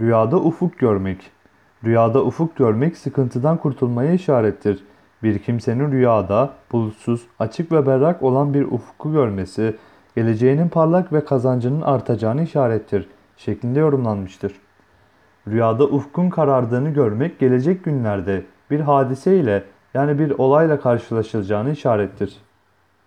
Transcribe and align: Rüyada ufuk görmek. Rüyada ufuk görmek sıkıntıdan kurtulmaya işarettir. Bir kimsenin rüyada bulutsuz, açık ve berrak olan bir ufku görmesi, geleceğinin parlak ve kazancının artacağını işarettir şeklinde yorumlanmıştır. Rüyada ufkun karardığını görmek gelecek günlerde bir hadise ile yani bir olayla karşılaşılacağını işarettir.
Rüyada 0.00 0.36
ufuk 0.36 0.78
görmek. 0.78 1.30
Rüyada 1.84 2.24
ufuk 2.24 2.56
görmek 2.56 2.96
sıkıntıdan 2.96 3.56
kurtulmaya 3.56 4.12
işarettir. 4.12 4.84
Bir 5.22 5.38
kimsenin 5.38 5.92
rüyada 5.92 6.50
bulutsuz, 6.72 7.22
açık 7.38 7.72
ve 7.72 7.86
berrak 7.86 8.22
olan 8.22 8.54
bir 8.54 8.62
ufku 8.62 9.12
görmesi, 9.12 9.76
geleceğinin 10.16 10.68
parlak 10.68 11.12
ve 11.12 11.24
kazancının 11.24 11.80
artacağını 11.80 12.42
işarettir 12.42 13.08
şeklinde 13.36 13.80
yorumlanmıştır. 13.80 14.52
Rüyada 15.48 15.84
ufkun 15.84 16.30
karardığını 16.30 16.90
görmek 16.90 17.38
gelecek 17.38 17.84
günlerde 17.84 18.42
bir 18.70 18.80
hadise 18.80 19.36
ile 19.36 19.64
yani 19.94 20.18
bir 20.18 20.30
olayla 20.30 20.80
karşılaşılacağını 20.80 21.70
işarettir. 21.70 22.36